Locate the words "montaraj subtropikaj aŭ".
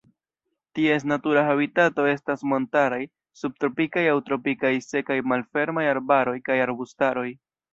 2.53-4.19